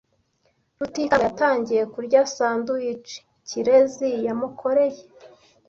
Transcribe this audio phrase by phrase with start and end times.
[0.79, 3.09] Rutikanga yatangiye kurya sandwich
[3.47, 5.03] Kirezi yamukoreye.